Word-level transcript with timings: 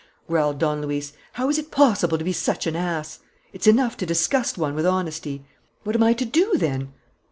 growled 0.27 0.57
Don 0.57 0.81
Luis. 0.81 1.13
"How 1.33 1.47
is 1.47 1.59
it 1.59 1.69
possible 1.69 2.17
to 2.17 2.23
be 2.23 2.33
such 2.33 2.65
an 2.65 2.75
ass! 2.75 3.19
It's 3.53 3.67
enough 3.67 3.95
to 3.97 4.05
disgust 4.07 4.57
one 4.57 4.73
with 4.73 4.83
honesty. 4.87 5.45
What 5.83 5.95
am 5.95 6.01
I 6.01 6.13
to 6.13 6.25
do, 6.25 6.53
then?" 6.57 6.91